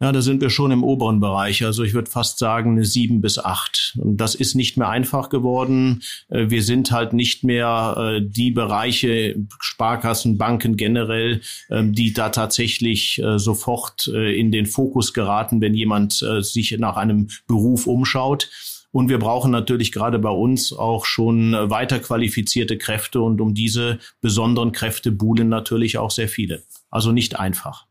[0.00, 1.64] Ja, da sind wir schon im oberen Bereich.
[1.64, 3.98] Also ich würde fast sagen eine sieben bis acht.
[4.04, 6.02] Das ist nicht mehr einfach geworden.
[6.28, 12.28] Äh, wir sind halt nicht mehr äh, die Bereiche, Sparkassen, Banken generell, ähm, die da
[12.28, 18.50] tatsächlich äh, sofort in den Fokus geraten, wenn jemand sich nach einem Beruf umschaut.
[18.92, 23.98] Und wir brauchen natürlich gerade bei uns auch schon weiter qualifizierte Kräfte und um diese
[24.20, 26.62] besonderen Kräfte buhlen natürlich auch sehr viele.
[26.90, 27.86] Also nicht einfach.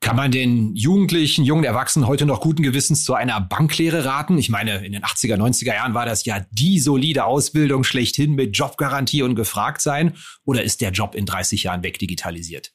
[0.00, 4.38] Kann man den Jugendlichen, jungen Erwachsenen heute noch guten Gewissens zu einer Banklehre raten?
[4.38, 8.56] Ich meine, in den 80er, 90er Jahren war das ja die solide Ausbildung schlechthin mit
[8.56, 10.14] Jobgarantie und gefragt sein.
[10.44, 12.72] Oder ist der Job in 30 Jahren wegdigitalisiert?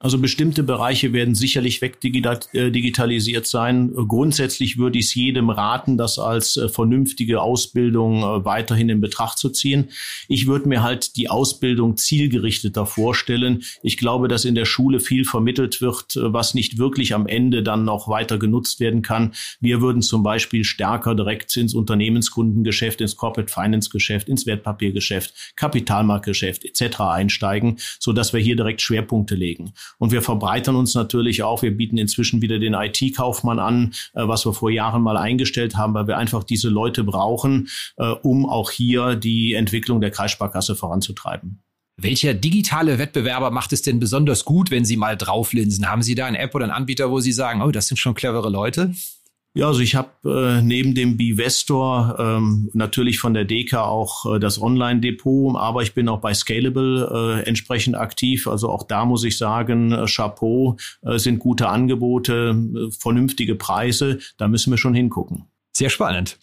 [0.00, 3.92] Also bestimmte Bereiche werden sicherlich wegdigitalisiert äh, sein.
[3.92, 9.38] Grundsätzlich würde ich es jedem raten, das als äh, vernünftige Ausbildung äh, weiterhin in Betracht
[9.38, 9.88] zu ziehen.
[10.28, 13.64] Ich würde mir halt die Ausbildung zielgerichteter vorstellen.
[13.82, 17.84] Ich glaube, dass in der Schule viel vermittelt wird, was nicht wirklich am Ende dann
[17.84, 19.34] noch weiter genutzt werden kann.
[19.58, 26.64] Wir würden zum Beispiel stärker direkt ins Unternehmenskundengeschäft, ins Corporate Finance Geschäft, ins Wertpapiergeschäft, Kapitalmarktgeschäft
[26.64, 27.00] etc.
[27.00, 29.72] einsteigen, so dass wir hier direkt Schwerpunkte legen.
[29.98, 31.62] Und wir verbreitern uns natürlich auch.
[31.62, 35.94] Wir bieten inzwischen wieder den IT-Kaufmann an, äh, was wir vor Jahren mal eingestellt haben,
[35.94, 41.62] weil wir einfach diese Leute brauchen, äh, um auch hier die Entwicklung der Kreissparkasse voranzutreiben.
[42.00, 45.90] Welcher digitale Wettbewerber macht es denn besonders gut, wenn Sie mal drauflinsen?
[45.90, 48.14] Haben Sie da eine App oder einen Anbieter, wo Sie sagen, oh, das sind schon
[48.14, 48.94] clevere Leute?
[49.58, 54.38] Ja, also ich habe äh, neben dem Bivestor ähm, natürlich von der DK auch äh,
[54.38, 58.46] das Online-Depot, aber ich bin auch bei Scalable äh, entsprechend aktiv.
[58.46, 64.20] Also auch da muss ich sagen, äh, Chapeau, äh, sind gute Angebote, äh, vernünftige Preise.
[64.36, 65.46] Da müssen wir schon hingucken.
[65.72, 66.38] Sehr spannend.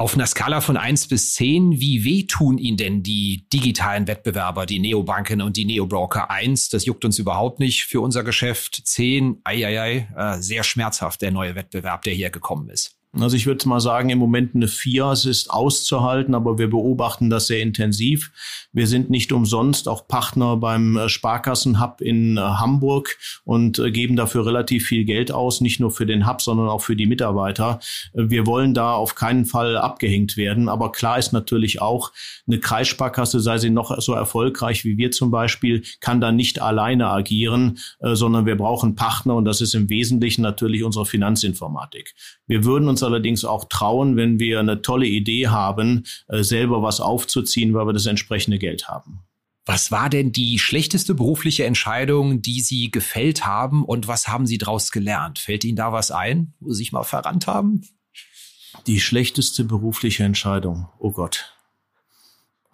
[0.00, 4.64] Auf einer Skala von eins bis zehn, wie weh tun Ihnen denn die digitalen Wettbewerber,
[4.64, 6.30] die Neobanken und die Neobroker?
[6.30, 8.82] Eins, das juckt uns überhaupt nicht für unser Geschäft.
[8.84, 12.97] Zehn, ei, ei, ei, äh, sehr schmerzhaft der neue Wettbewerb, der hier gekommen ist.
[13.12, 15.06] Also ich würde mal sagen, im Moment eine 4.
[15.06, 18.30] Es ist auszuhalten, aber wir beobachten das sehr intensiv.
[18.72, 24.14] Wir sind nicht umsonst auch Partner beim äh, Sparkassenhub in äh, Hamburg und äh, geben
[24.14, 27.80] dafür relativ viel Geld aus, nicht nur für den Hub, sondern auch für die Mitarbeiter.
[28.12, 30.68] Wir wollen da auf keinen Fall abgehängt werden.
[30.68, 32.12] Aber klar ist natürlich auch,
[32.46, 37.08] eine Kreissparkasse, sei sie noch so erfolgreich wie wir zum Beispiel, kann da nicht alleine
[37.08, 42.14] agieren, sondern wir brauchen Partner und das ist im Wesentlichen natürlich unsere Finanzinformatik.
[42.46, 47.00] Wir würden uns allerdings auch trauen, wenn wir eine tolle Idee haben, äh, selber was
[47.00, 49.20] aufzuziehen, weil wir das entsprechende Geld haben.
[49.66, 54.56] Was war denn die schlechteste berufliche Entscheidung, die Sie gefällt haben und was haben Sie
[54.56, 55.38] daraus gelernt?
[55.38, 57.82] Fällt Ihnen da was ein, wo Sie sich mal verrannt haben?
[58.86, 60.88] Die schlechteste berufliche Entscheidung.
[60.98, 61.57] Oh Gott.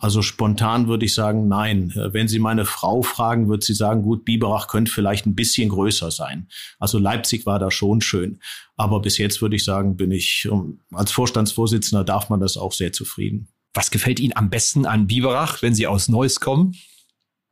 [0.05, 1.91] Also spontan würde ich sagen, nein.
[1.93, 5.71] Äh, wenn Sie meine Frau fragen, wird sie sagen, gut, Biberach könnte vielleicht ein bisschen
[5.71, 6.49] größer sein.
[6.79, 8.39] Also Leipzig war da schon schön.
[8.77, 10.47] Aber bis jetzt würde ich sagen, bin ich
[10.93, 13.49] als Vorstandsvorsitzender darf man das auch sehr zufrieden.
[13.73, 16.75] Was gefällt Ihnen am besten an Biberach, wenn Sie aus Neuss kommen?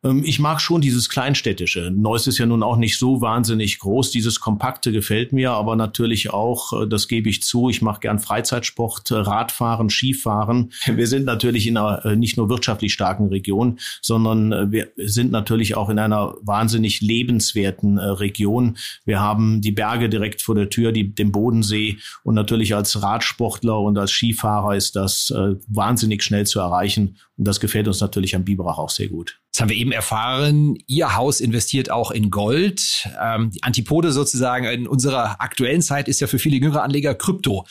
[0.05, 1.93] Ähm, ich mag schon dieses Kleinstädtische.
[1.95, 4.11] Neuss ist ja nun auch nicht so wahnsinnig groß.
[4.11, 8.19] Dieses Kompakte gefällt mir, aber natürlich auch, äh, das gebe ich zu, ich mache gern
[8.19, 10.73] Freizeitsport, äh, Radfahren, Skifahren.
[10.87, 15.77] Wir sind natürlich in einer äh, nicht nur wirtschaftlich starken Region, sondern wir sind natürlich
[15.77, 18.77] auch in einer wahnsinnig lebenswerten Region.
[19.05, 23.79] Wir haben die Berge direkt vor der Tür, die, den Bodensee und natürlich als Radsportler
[23.81, 25.33] und als Skifahrer ist das
[25.69, 27.17] wahnsinnig schnell zu erreichen.
[27.37, 29.42] Und das gefällt uns natürlich am Biberach auch sehr gut.
[29.53, 30.79] Das haben wir eben erfahren.
[30.87, 33.07] Ihr Haus investiert auch in Gold.
[33.21, 37.67] Ähm, die Antipode sozusagen in unserer aktuellen Zeit ist ja für viele jüngere Anleger Krypto.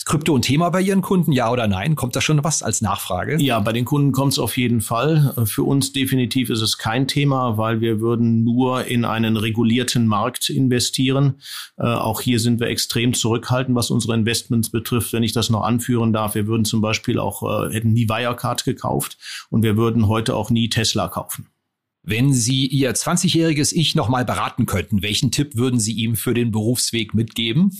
[0.00, 1.94] Ist Krypto ein Thema bei Ihren Kunden, ja oder nein?
[1.94, 3.36] Kommt da schon was als Nachfrage?
[3.38, 5.34] Ja, bei den Kunden kommt es auf jeden Fall.
[5.44, 10.48] Für uns definitiv ist es kein Thema, weil wir würden nur in einen regulierten Markt
[10.48, 11.42] investieren.
[11.76, 15.12] Äh, auch hier sind wir extrem zurückhaltend, was unsere Investments betrifft.
[15.12, 18.64] Wenn ich das noch anführen darf, wir würden zum Beispiel auch, äh, hätten nie Wirecard
[18.64, 19.18] gekauft
[19.50, 21.48] und wir würden heute auch nie Tesla kaufen.
[22.02, 26.52] Wenn Sie Ihr 20-jähriges Ich nochmal beraten könnten, welchen Tipp würden Sie ihm für den
[26.52, 27.72] Berufsweg mitgeben?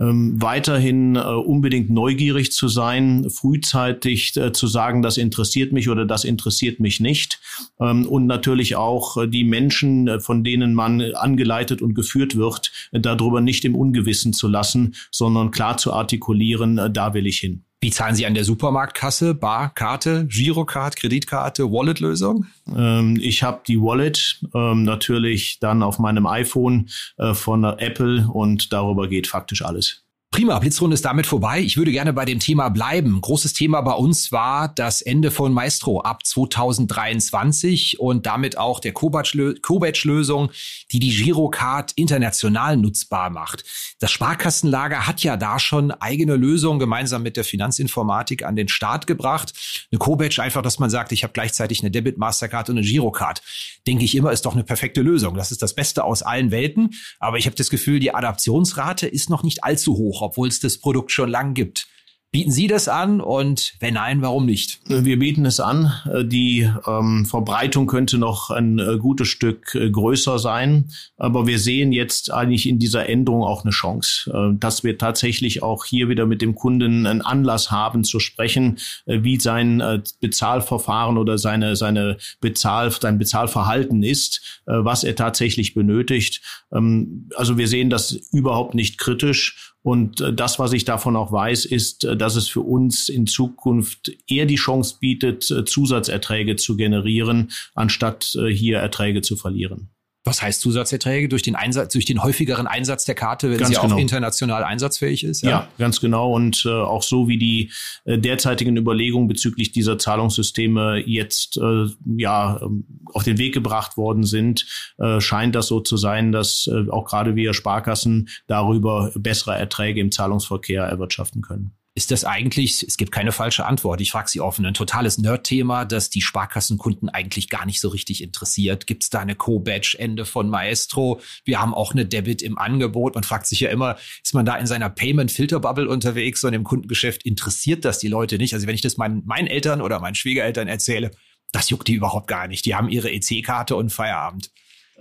[0.00, 6.06] Ähm, weiterhin äh, unbedingt neugierig zu sein, frühzeitig äh, zu sagen, das interessiert mich oder
[6.06, 7.40] das interessiert mich nicht.
[7.78, 12.72] Ähm, und natürlich auch äh, die Menschen, äh, von denen man angeleitet und geführt wird,
[12.92, 17.64] äh, darüber nicht im Ungewissen zu lassen, sondern klar zu artikulieren, da will ich hin.
[17.82, 19.34] Wie zahlen Sie an der Supermarktkasse?
[19.34, 22.44] Bar, Karte, Girocard, Kreditkarte, Wallet-Lösung?
[22.76, 28.74] Ähm, ich habe die Wallet ähm, natürlich dann auf meinem iPhone äh, von Apple und
[28.74, 30.04] darüber geht faktisch alles.
[30.32, 31.58] Prima, Blitzrunde ist damit vorbei.
[31.58, 33.20] Ich würde gerne bei dem Thema bleiben.
[33.20, 38.92] Großes Thema bei uns war das Ende von Maestro ab 2023 und damit auch der
[38.92, 40.52] Kobatsch-Lösung,
[40.92, 43.64] die die Girocard international nutzbar macht.
[43.98, 49.08] Das Sparkassenlager hat ja da schon eigene Lösungen gemeinsam mit der Finanzinformatik an den Start
[49.08, 49.52] gebracht.
[49.90, 53.42] Eine Kobatsch einfach, dass man sagt, ich habe gleichzeitig eine Debit, Mastercard und eine Girocard.
[53.88, 55.34] Denke ich immer, ist doch eine perfekte Lösung.
[55.34, 56.94] Das ist das Beste aus allen Welten.
[57.18, 60.78] Aber ich habe das Gefühl, die Adaptionsrate ist noch nicht allzu hoch obwohl es das
[60.78, 61.86] Produkt schon lang gibt.
[62.32, 64.78] Bieten Sie das an und wenn nein, warum nicht?
[64.86, 65.92] Wir bieten es an.
[66.26, 71.90] Die ähm, Verbreitung könnte noch ein äh, gutes Stück äh, größer sein, aber wir sehen
[71.90, 76.24] jetzt eigentlich in dieser Änderung auch eine Chance, äh, dass wir tatsächlich auch hier wieder
[76.24, 81.74] mit dem Kunden einen Anlass haben zu sprechen, äh, wie sein äh, Bezahlverfahren oder seine
[81.74, 86.42] seine Bezahl sein Bezahlverhalten ist, äh, was er tatsächlich benötigt.
[86.72, 91.32] Ähm, also wir sehen das überhaupt nicht kritisch und äh, das, was ich davon auch
[91.32, 96.56] weiß, ist, äh, dass es für uns in Zukunft eher die Chance bietet, äh, Zusatzerträge
[96.56, 99.90] zu generieren, anstatt hier Erträge zu verlieren.
[100.22, 101.28] Was heißt Zusatzerträge?
[101.28, 103.94] Durch den Einsatz, durch den häufigeren Einsatz der Karte, wenn ganz sie genau.
[103.94, 105.42] auch international einsatzfähig ist?
[105.42, 106.34] Ja, ja ganz genau.
[106.34, 107.72] Und äh, auch so wie die
[108.04, 111.86] äh, derzeitigen Überlegungen bezüglich dieser Zahlungssysteme jetzt äh,
[112.18, 114.66] ja ähm, auf den Weg gebracht worden sind,
[114.98, 120.00] äh, scheint das so zu sein, dass äh, auch gerade wir Sparkassen darüber bessere Erträge
[120.00, 121.72] im Zahlungsverkehr erwirtschaften können.
[121.96, 125.84] Ist das eigentlich, es gibt keine falsche Antwort, ich frage Sie offen, ein totales Nerd-Thema,
[125.84, 128.86] das die Sparkassenkunden eigentlich gar nicht so richtig interessiert?
[128.86, 131.20] Gibt es da eine Co-Badge-Ende von Maestro?
[131.44, 133.16] Wir haben auch eine Debit im Angebot.
[133.16, 137.24] Man fragt sich ja immer, ist man da in seiner Payment-Filter-Bubble unterwegs und im Kundengeschäft
[137.24, 138.54] interessiert das die Leute nicht?
[138.54, 141.10] Also wenn ich das meinen, meinen Eltern oder meinen Schwiegereltern erzähle,
[141.50, 142.66] das juckt die überhaupt gar nicht.
[142.66, 144.52] Die haben ihre EC-Karte und Feierabend.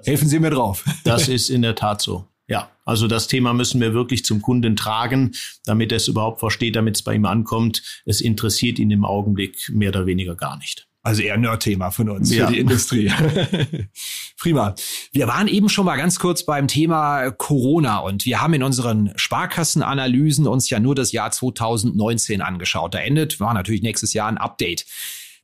[0.05, 0.85] Helfen Sie mir drauf.
[1.03, 2.28] Das ist in der Tat so.
[2.49, 5.35] Ja, also das Thema müssen wir wirklich zum Kunden tragen,
[5.65, 8.01] damit er es überhaupt versteht, damit es bei ihm ankommt.
[8.05, 10.87] Es interessiert ihn im Augenblick mehr oder weniger gar nicht.
[11.01, 12.47] Also eher Nerd-Thema von uns ja.
[12.47, 13.11] für die Industrie.
[14.37, 14.75] Prima.
[15.13, 19.13] Wir waren eben schon mal ganz kurz beim Thema Corona und wir haben in unseren
[19.15, 22.95] Sparkassenanalysen uns ja nur das Jahr 2019 angeschaut.
[22.95, 24.85] Da endet, war natürlich nächstes Jahr ein Update.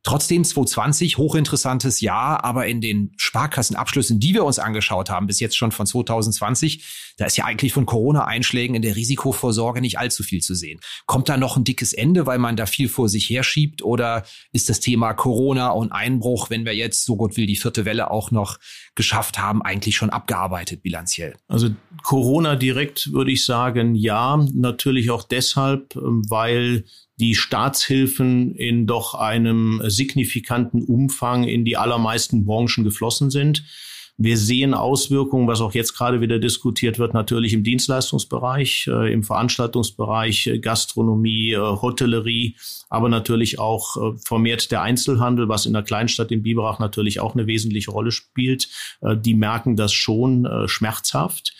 [0.06, 5.58] Trotzdem 2020 hochinteressantes Jahr, aber in den Sparkassenabschlüssen, die wir uns angeschaut haben, bis jetzt
[5.58, 10.41] schon von 2020, da ist ja eigentlich von Corona-Einschlägen in der Risikovorsorge nicht allzu viel
[10.41, 10.80] zu sehen.
[11.08, 14.70] Kommt da noch ein dickes Ende, weil man da viel vor sich herschiebt oder ist
[14.70, 18.30] das Thema Corona und Einbruch, wenn wir jetzt, so Gott will, die vierte Welle auch
[18.30, 18.60] noch
[18.94, 21.36] geschafft haben, eigentlich schon abgearbeitet bilanziell?
[21.48, 21.70] Also
[22.04, 26.84] Corona direkt würde ich sagen, ja, natürlich auch deshalb, weil
[27.17, 33.63] die Staatshilfen in doch einem signifikanten Umfang in die allermeisten Branchen geflossen sind.
[34.17, 39.23] Wir sehen Auswirkungen, was auch jetzt gerade wieder diskutiert wird, natürlich im Dienstleistungsbereich, äh, im
[39.23, 42.56] Veranstaltungsbereich, äh, Gastronomie, äh, Hotellerie,
[42.89, 47.45] aber natürlich auch vermehrt der Einzelhandel, was in der Kleinstadt in Biberach natürlich auch eine
[47.45, 48.69] wesentliche Rolle spielt.
[49.01, 51.54] Die merken das schon schmerzhaft.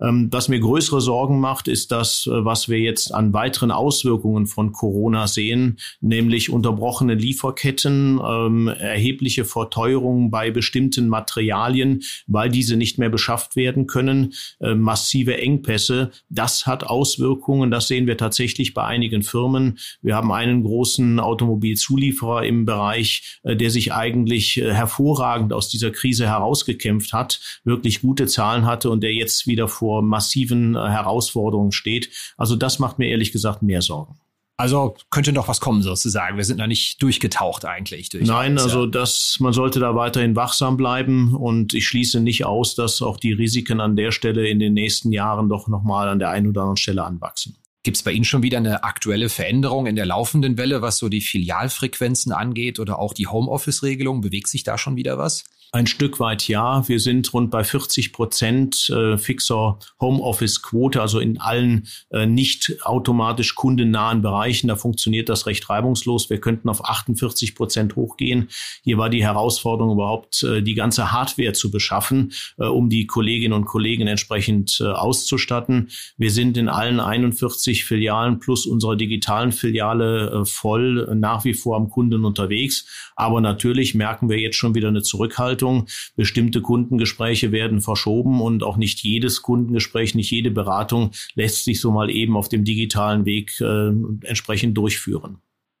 [0.00, 4.46] Ähm, was mir größere Sorgen macht, ist das, äh, was wir jetzt an weiteren Auswirkungen
[4.46, 12.98] von Corona sehen, nämlich unterbrochene Lieferketten, ähm, erhebliche Verteuerungen bei bestimmten Materialien, weil diese nicht
[12.98, 16.10] mehr beschafft werden können, äh, massive Engpässe.
[16.28, 17.70] Das hat Auswirkungen.
[17.70, 19.78] Das sehen wir tatsächlich bei einigen Firmen.
[20.00, 25.90] Wir haben einen großen Automobilzulieferer im Bereich, äh, der sich eigentlich äh, hervorragend aus dieser
[25.90, 30.80] Krise herausgekämpft hat, wirklich gute Zahlen hatte und der jetzt wieder vor vor massiven äh,
[30.80, 32.10] Herausforderungen steht.
[32.36, 34.18] Also das macht mir ehrlich gesagt mehr Sorgen.
[34.58, 36.36] Also könnte noch was kommen sozusagen.
[36.36, 38.10] Wir sind noch nicht durchgetaucht eigentlich.
[38.10, 42.44] Durch Nein, alles, also das, man sollte da weiterhin wachsam bleiben und ich schließe nicht
[42.44, 46.18] aus, dass auch die Risiken an der Stelle in den nächsten Jahren doch nochmal an
[46.18, 47.56] der einen oder anderen Stelle anwachsen.
[47.88, 51.08] Gibt es bei Ihnen schon wieder eine aktuelle Veränderung in der laufenden Welle, was so
[51.08, 54.20] die Filialfrequenzen angeht oder auch die Homeoffice-Regelung?
[54.20, 55.44] Bewegt sich da schon wieder was?
[55.70, 56.88] Ein Stück weit ja.
[56.88, 63.54] Wir sind rund bei 40 Prozent äh, fixer Homeoffice-Quote, also in allen äh, nicht automatisch
[63.54, 64.68] kundennahen Bereichen.
[64.68, 66.30] Da funktioniert das recht reibungslos.
[66.30, 68.48] Wir könnten auf 48 Prozent hochgehen.
[68.82, 73.66] Hier war die Herausforderung überhaupt, äh, die ganze Hardware zu beschaffen, um die Kolleginnen und
[73.66, 75.90] Kollegen entsprechend auszustatten.
[76.16, 81.76] Wir sind in allen 41 Filialen plus unserer digitalen Filiale äh, voll nach wie vor
[81.76, 83.12] am Kunden unterwegs.
[83.16, 85.86] Aber natürlich merken wir jetzt schon wieder eine Zurückhaltung Zurückhaltung.
[86.16, 91.90] Bestimmte Kundengespräche werden verschoben und auch nicht jedes Kundengespräch, nicht jede Beratung lässt sich so
[91.90, 93.88] mal eben auf dem digitalen Weg äh,
[94.26, 95.38] entsprechend durchführen.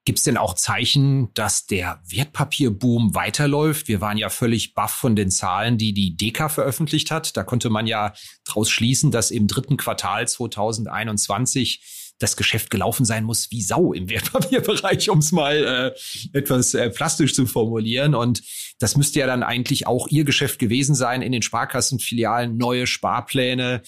[0.08, 3.88] Gibt es denn auch Zeichen, dass der Wertpapierboom weiterläuft?
[3.88, 7.36] Wir waren ja völlig baff von den Zahlen, die die DECA veröffentlicht hat.
[7.36, 8.14] Da konnte man ja
[8.46, 14.08] daraus schließen, dass im dritten Quartal 2021 das Geschäft gelaufen sein muss wie Sau im
[14.08, 15.94] Wertpapierbereich, um es mal
[16.32, 18.14] äh, etwas äh, plastisch zu formulieren.
[18.14, 18.40] Und
[18.78, 23.82] das müsste ja dann eigentlich auch Ihr Geschäft gewesen sein in den Sparkassenfilialen, neue Sparpläne.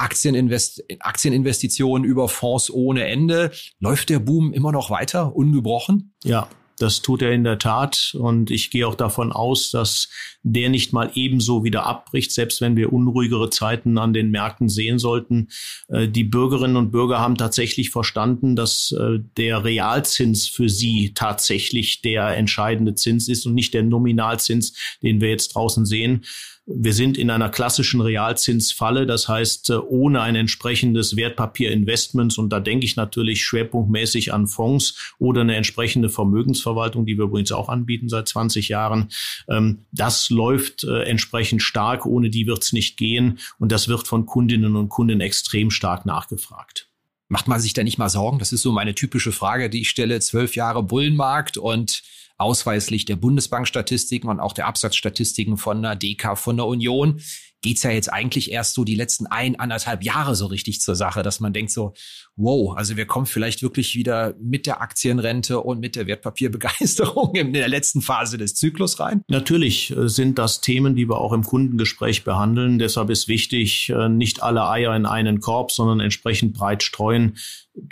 [0.00, 3.50] Aktieninvest Aktieninvestitionen über Fonds ohne Ende.
[3.78, 6.14] Läuft der Boom immer noch weiter, ungebrochen?
[6.24, 6.48] Ja,
[6.80, 8.16] das tut er in der Tat.
[8.18, 10.08] Und ich gehe auch davon aus, dass
[10.42, 14.98] der nicht mal ebenso wieder abbricht, selbst wenn wir unruhigere Zeiten an den Märkten sehen
[14.98, 15.48] sollten.
[15.88, 22.00] Äh, die Bürgerinnen und Bürger haben tatsächlich verstanden, dass äh, der Realzins für sie tatsächlich
[22.00, 26.24] der entscheidende Zins ist und nicht der Nominalzins, den wir jetzt draußen sehen.
[26.72, 32.60] Wir sind in einer klassischen Realzinsfalle, das heißt äh, ohne ein entsprechendes Wertpapierinvestments und da
[32.60, 38.08] denke ich natürlich schwerpunktmäßig an Fonds oder eine entsprechende Vermögensverwaltung, die wir übrigens auch anbieten
[38.08, 39.08] seit 20 Jahren.
[39.48, 44.06] Ähm, das läuft äh, entsprechend stark, ohne die wird es nicht gehen und das wird
[44.06, 46.88] von Kundinnen und Kunden extrem stark nachgefragt.
[47.26, 48.38] Macht man sich da nicht mal Sorgen?
[48.38, 50.20] Das ist so meine typische Frage, die ich stelle.
[50.20, 52.02] Zwölf Jahre Bullenmarkt und
[52.40, 57.20] ausweislich der Bundesbankstatistiken und auch der Absatzstatistiken von der DK, von der Union
[57.62, 61.22] geht's ja jetzt eigentlich erst so die letzten ein, anderthalb Jahre so richtig zur Sache,
[61.22, 61.92] dass man denkt so,
[62.36, 67.52] wow, also wir kommen vielleicht wirklich wieder mit der Aktienrente und mit der Wertpapierbegeisterung in
[67.52, 69.22] der letzten Phase des Zyklus rein?
[69.28, 72.78] Natürlich äh, sind das Themen, die wir auch im Kundengespräch behandeln.
[72.78, 77.36] Deshalb ist wichtig, äh, nicht alle Eier in einen Korb, sondern entsprechend breit streuen.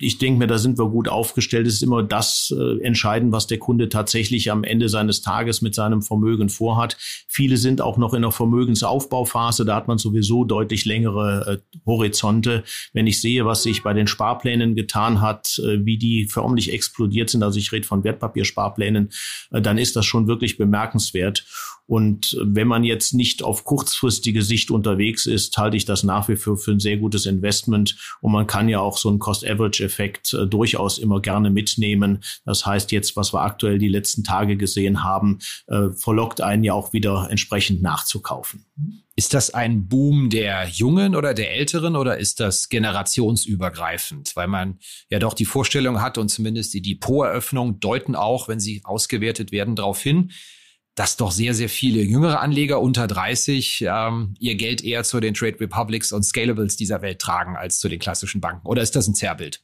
[0.01, 1.67] Ich denke mir, da sind wir gut aufgestellt.
[1.67, 5.75] Es ist immer das äh, entscheiden, was der Kunde tatsächlich am Ende seines Tages mit
[5.75, 6.97] seinem Vermögen vorhat.
[7.29, 9.65] Viele sind auch noch in der Vermögensaufbauphase.
[9.65, 12.65] Da hat man sowieso deutlich längere äh, Horizonte.
[12.93, 17.31] Wenn ich sehe, was sich bei den Sparplänen getan hat, äh, wie die förmlich explodiert
[17.31, 19.11] sind, also ich rede von Wertpapiersparplänen,
[19.53, 21.47] äh, dann ist das schon wirklich bemerkenswert.
[21.89, 26.37] Und wenn man jetzt nicht auf kurzfristige Sicht unterwegs ist, halte ich das nach wie
[26.37, 27.97] vor für ein sehr gutes Investment.
[28.21, 32.23] Und man kann ja auch so einen Cost-Average-Effekt äh, durchaus immer gerne mitnehmen.
[32.45, 36.75] Das heißt jetzt, was wir aktuell die letzten Tage gesehen haben, äh, verlockt einen ja
[36.75, 38.67] auch wieder entsprechend nachzukaufen.
[39.17, 44.37] Ist das ein Boom der Jungen oder der Älteren oder ist das generationsübergreifend?
[44.37, 48.83] Weil man ja doch die Vorstellung hat und zumindest die Depoteröffnungen deuten auch, wenn sie
[48.85, 50.33] ausgewertet werden, darauf hin,
[50.99, 55.35] dass doch sehr, sehr viele jüngere Anleger unter 30 ähm, ihr Geld eher zu den
[55.35, 58.67] Trade Republics und Scalables dieser Welt tragen als zu den klassischen Banken.
[58.67, 59.63] Oder ist das ein Zerrbild?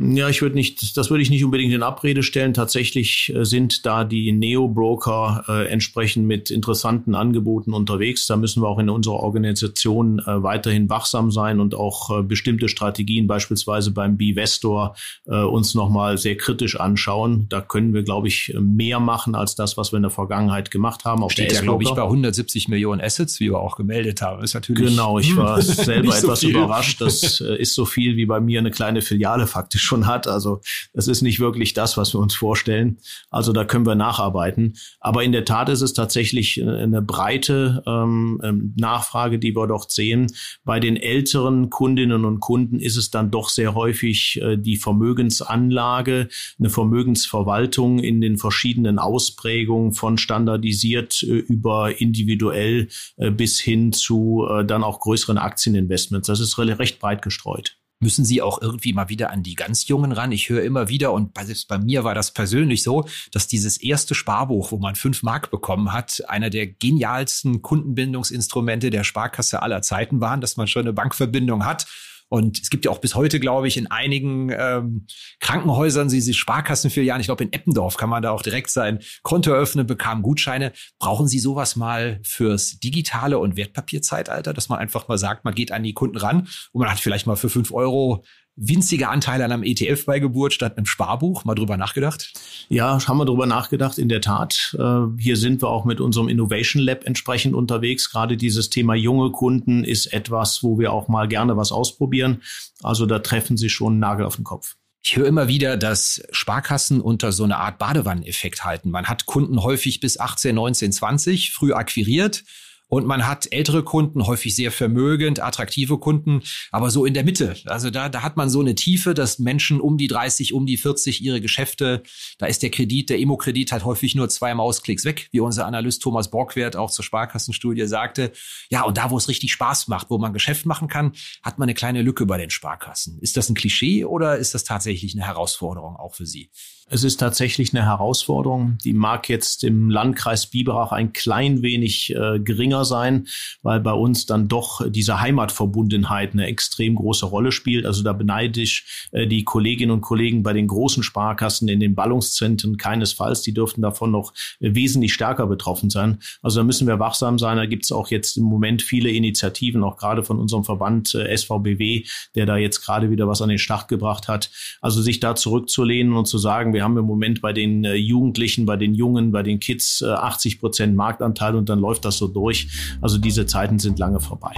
[0.00, 2.54] Ja, ich würde nicht, das würde ich nicht unbedingt in Abrede stellen.
[2.54, 8.26] Tatsächlich äh, sind da die Neo-Broker äh, entsprechend mit interessanten Angeboten unterwegs.
[8.26, 12.70] Da müssen wir auch in unserer Organisation äh, weiterhin wachsam sein und auch äh, bestimmte
[12.70, 17.44] Strategien, beispielsweise beim B-Vestor, äh, uns nochmal sehr kritisch anschauen.
[17.50, 21.04] Da können wir, glaube ich, mehr machen als das, was wir in der Vergangenheit gemacht
[21.04, 21.22] haben.
[21.22, 24.42] Auf Steht ja, glaube ich, bei 170 Millionen Assets, wie wir auch gemeldet haben.
[24.42, 27.02] Ist natürlich genau, ich war selber etwas so überrascht.
[27.02, 30.26] Das äh, ist so viel wie bei mir eine kleine Filiale faktisch schon hat.
[30.26, 30.60] Also
[30.92, 32.98] das ist nicht wirklich das, was wir uns vorstellen.
[33.30, 34.74] Also da können wir nacharbeiten.
[35.00, 39.66] Aber in der Tat ist es tatsächlich äh, eine breite ähm, ähm, Nachfrage, die wir
[39.66, 40.32] dort sehen.
[40.64, 46.28] Bei den älteren Kundinnen und Kunden ist es dann doch sehr häufig äh, die Vermögensanlage,
[46.58, 54.46] eine Vermögensverwaltung in den verschiedenen Ausprägungen von standardisiert äh, über individuell äh, bis hin zu
[54.48, 56.26] äh, dann auch größeren Aktieninvestments.
[56.26, 60.12] Das ist recht breit gestreut müssen sie auch irgendwie mal wieder an die ganz Jungen
[60.12, 60.32] ran.
[60.32, 64.14] Ich höre immer wieder, und selbst bei mir war das persönlich so, dass dieses erste
[64.14, 70.20] Sparbuch, wo man fünf Mark bekommen hat, einer der genialsten Kundenbindungsinstrumente der Sparkasse aller Zeiten
[70.20, 71.86] waren, dass man schon eine Bankverbindung hat
[72.32, 75.06] und es gibt ja auch bis heute, glaube ich, in einigen ähm,
[75.40, 77.20] Krankenhäusern diese Sparkassenfilialen.
[77.20, 80.72] Ich glaube, in Eppendorf kann man da auch direkt sein Konto eröffnen, bekam Gutscheine.
[80.98, 85.72] Brauchen Sie sowas mal fürs digitale und Wertpapierzeitalter, dass man einfach mal sagt, man geht
[85.72, 88.24] an die Kunden ran und man hat vielleicht mal für fünf Euro
[88.56, 91.44] winzige Anteile an einem ETF bei Geburt statt einem Sparbuch?
[91.44, 92.32] Mal drüber nachgedacht?
[92.68, 94.76] Ja, haben wir drüber nachgedacht, in der Tat.
[94.78, 98.10] Äh, hier sind wir auch mit unserem Innovation Lab entsprechend unterwegs.
[98.10, 102.42] Gerade dieses Thema junge Kunden ist etwas, wo wir auch mal gerne was ausprobieren.
[102.82, 104.76] Also da treffen Sie schon einen Nagel auf den Kopf.
[105.04, 108.90] Ich höre immer wieder, dass Sparkassen unter so eine Art Badewanneneffekt halten.
[108.90, 112.44] Man hat Kunden häufig bis 18, 19, 20 früh akquiriert
[112.92, 117.56] und man hat ältere Kunden, häufig sehr vermögend, attraktive Kunden, aber so in der Mitte.
[117.64, 120.76] Also da, da hat man so eine Tiefe, dass Menschen um die 30, um die
[120.76, 122.02] 40 ihre Geschäfte,
[122.36, 126.02] da ist der Kredit, der Immo-Kredit halt häufig nur zwei Mausklicks weg, wie unser Analyst
[126.02, 128.30] Thomas Borgwert auch zur Sparkassenstudie sagte.
[128.68, 131.12] Ja, und da, wo es richtig Spaß macht, wo man Geschäft machen kann,
[131.42, 133.18] hat man eine kleine Lücke bei den Sparkassen.
[133.20, 136.50] Ist das ein Klischee oder ist das tatsächlich eine Herausforderung auch für Sie?
[136.90, 138.76] Es ist tatsächlich eine Herausforderung.
[138.84, 143.28] Die mag jetzt im Landkreis Biberach ein klein wenig äh, geringer sein,
[143.62, 147.86] weil bei uns dann doch diese Heimatverbundenheit eine extrem große Rolle spielt.
[147.86, 151.94] Also da beneide ich äh, die Kolleginnen und Kollegen bei den großen Sparkassen in den
[151.94, 153.42] Ballungszentren keinesfalls.
[153.42, 156.18] Die dürften davon noch wesentlich stärker betroffen sein.
[156.42, 157.56] Also da müssen wir wachsam sein.
[157.56, 161.36] Da gibt es auch jetzt im Moment viele Initiativen, auch gerade von unserem Verband äh,
[161.36, 162.04] SVBW,
[162.34, 164.50] der da jetzt gerade wieder was an den Start gebracht hat.
[164.80, 167.94] Also sich da zurückzulehnen und zu sagen, wir wir haben im Moment bei den äh,
[167.94, 172.18] Jugendlichen, bei den Jungen, bei den Kids 80 äh, Prozent Marktanteil und dann läuft das
[172.18, 172.66] so durch.
[173.00, 174.52] Also diese Zeiten sind lange vorbei.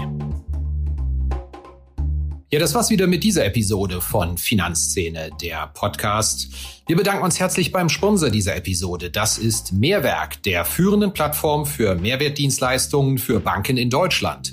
[2.50, 6.48] Ja, das war's wieder mit dieser Episode von Finanzszene, der Podcast.
[6.86, 9.10] Wir bedanken uns herzlich beim Sponsor dieser Episode.
[9.10, 14.52] Das ist Mehrwerk, der führenden Plattform für Mehrwertdienstleistungen für Banken in Deutschland.